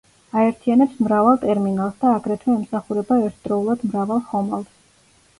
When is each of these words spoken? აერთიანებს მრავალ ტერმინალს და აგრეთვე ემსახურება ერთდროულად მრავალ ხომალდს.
აერთიანებს 0.43 0.93
მრავალ 1.07 1.35
ტერმინალს 1.41 1.99
და 2.03 2.13
აგრეთვე 2.19 2.51
ემსახურება 2.59 3.19
ერთდროულად 3.27 3.85
მრავალ 3.91 4.23
ხომალდს. 4.31 4.73